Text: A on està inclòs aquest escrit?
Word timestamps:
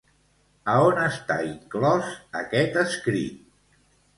A 0.71 0.77
on 0.85 1.01
està 1.01 1.37
inclòs 1.49 2.09
aquest 2.41 2.81
escrit? 2.85 3.41